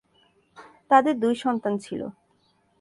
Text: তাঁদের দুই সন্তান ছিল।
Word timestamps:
তাঁদের 0.91 1.15
দুই 1.19 1.35
সন্তান 1.35 1.73
ছিল। 1.77 2.01